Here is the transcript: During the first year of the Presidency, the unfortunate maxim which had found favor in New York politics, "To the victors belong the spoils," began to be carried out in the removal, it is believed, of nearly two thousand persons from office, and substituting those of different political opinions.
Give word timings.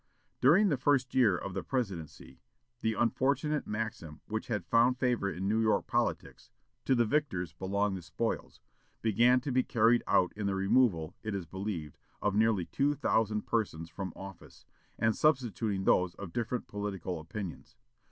During 0.41 0.69
the 0.69 0.77
first 0.77 1.13
year 1.13 1.37
of 1.37 1.53
the 1.53 1.61
Presidency, 1.61 2.41
the 2.81 2.95
unfortunate 2.95 3.67
maxim 3.67 4.19
which 4.25 4.47
had 4.47 4.65
found 4.65 4.97
favor 4.97 5.29
in 5.31 5.47
New 5.47 5.59
York 5.61 5.85
politics, 5.85 6.49
"To 6.85 6.95
the 6.95 7.05
victors 7.05 7.53
belong 7.53 7.93
the 7.93 8.01
spoils," 8.01 8.61
began 9.03 9.41
to 9.41 9.51
be 9.51 9.61
carried 9.61 10.01
out 10.07 10.33
in 10.35 10.47
the 10.47 10.55
removal, 10.55 11.13
it 11.21 11.35
is 11.35 11.45
believed, 11.45 11.99
of 12.19 12.33
nearly 12.33 12.65
two 12.65 12.95
thousand 12.95 13.45
persons 13.45 13.91
from 13.91 14.11
office, 14.15 14.65
and 14.97 15.15
substituting 15.15 15.83
those 15.83 16.15
of 16.15 16.33
different 16.33 16.65
political 16.65 17.19
opinions. 17.19 17.75